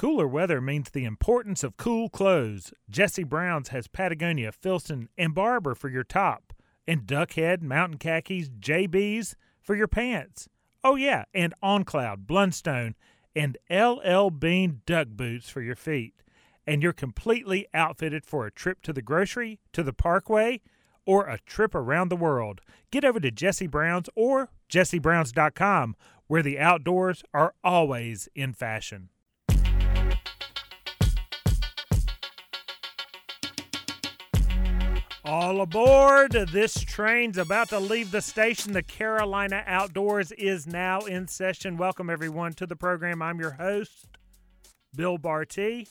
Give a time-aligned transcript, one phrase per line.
[0.00, 2.72] Cooler weather means the importance of cool clothes.
[2.88, 6.54] Jesse Brown's has Patagonia, Filson, and Barbour for your top,
[6.86, 10.48] and Duckhead, Mountain Khakis, JB's for your pants.
[10.82, 12.94] Oh, yeah, and OnCloud, Blundstone,
[13.36, 16.14] and LL Bean duck boots for your feet.
[16.66, 20.62] And you're completely outfitted for a trip to the grocery, to the parkway,
[21.04, 22.62] or a trip around the world.
[22.90, 25.94] Get over to Jesse Brown's or jessebrowns.com,
[26.26, 29.10] where the outdoors are always in fashion.
[35.30, 36.32] All aboard!
[36.32, 38.72] This train's about to leave the station.
[38.72, 41.76] The Carolina Outdoors is now in session.
[41.76, 43.22] Welcome, everyone, to the program.
[43.22, 44.08] I'm your host,
[44.92, 45.86] Bill Bartee,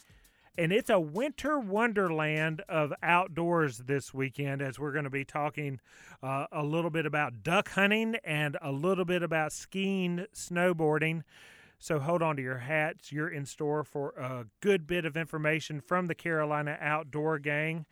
[0.58, 5.80] and it's a winter wonderland of outdoors this weekend as we're going to be talking
[6.22, 11.22] uh, a little bit about duck hunting and a little bit about skiing, snowboarding.
[11.80, 13.10] So hold on to your hats.
[13.10, 17.86] You're in store for a good bit of information from the Carolina Outdoor Gang.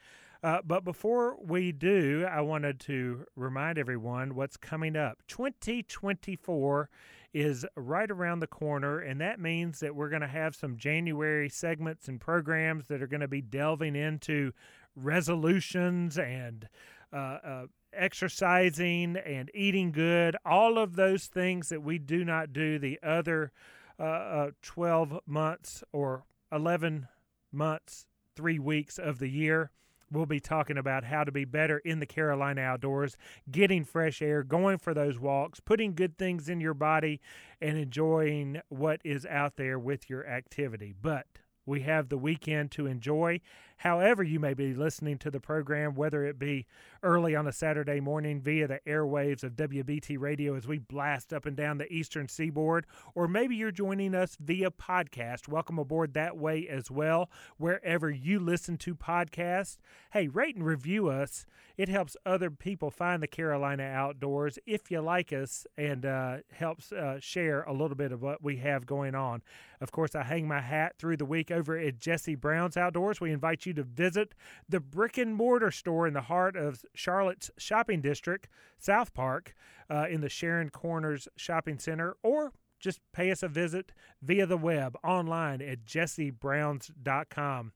[0.44, 5.20] Uh, but before we do, I wanted to remind everyone what's coming up.
[5.28, 6.90] 2024
[7.34, 11.50] is right around the corner, and that means that we're going to have some January
[11.50, 14.52] segments and programs that are going to be delving into
[14.96, 16.68] resolutions and
[17.14, 22.78] uh, uh, exercising and eating good, all of those things that we do not do
[22.80, 23.52] the other
[24.00, 27.08] uh, uh 12 months or 11
[27.52, 29.72] months, three weeks of the year.
[30.12, 33.18] We'll be talking about how to be better in the Carolina outdoors,
[33.52, 37.20] getting fresh air, going for those walks, putting good things in your body,
[37.62, 40.94] and enjoying what is out there with your activity.
[41.00, 41.28] But
[41.68, 43.42] we have the weekend to enjoy.
[43.82, 46.66] However, you may be listening to the program, whether it be
[47.04, 51.46] early on a Saturday morning via the airwaves of WBT Radio as we blast up
[51.46, 55.48] and down the eastern seaboard, or maybe you're joining us via podcast.
[55.48, 59.78] Welcome aboard that way as well, wherever you listen to podcasts.
[60.12, 61.46] Hey, rate and review us.
[61.78, 66.92] It helps other people find the Carolina outdoors if you like us and uh, helps
[66.92, 69.44] uh, share a little bit of what we have going on.
[69.80, 73.20] Of course, I hang my hat through the week over at Jesse Brown's Outdoors.
[73.20, 74.34] We invite you to visit
[74.70, 78.48] the brick and mortar store in the heart of Charlotte's shopping district,
[78.78, 79.56] South Park,
[79.90, 83.92] uh, in the Sharon Corners Shopping Center, or just pay us a visit
[84.22, 87.72] via the web online at jessebrowns.com.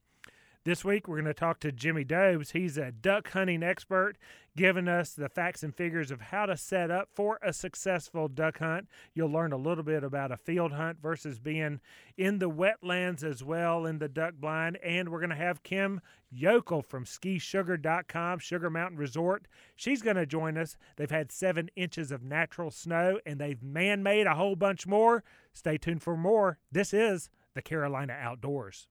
[0.64, 2.52] This week, we're going to talk to Jimmy Dobes.
[2.52, 4.16] He's a duck hunting expert,
[4.56, 8.60] giving us the facts and figures of how to set up for a successful duck
[8.60, 8.86] hunt.
[9.12, 11.80] You'll learn a little bit about a field hunt versus being
[12.16, 14.78] in the wetlands as well in the duck blind.
[14.84, 16.00] And we're going to have Kim
[16.32, 19.48] Jochl from skisugar.com, Sugar Mountain Resort.
[19.74, 20.76] She's going to join us.
[20.94, 25.24] They've had seven inches of natural snow and they've man made a whole bunch more.
[25.52, 26.58] Stay tuned for more.
[26.70, 28.80] This is the Carolina Outdoors.